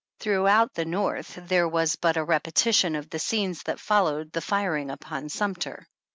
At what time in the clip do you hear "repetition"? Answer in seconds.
2.23-2.95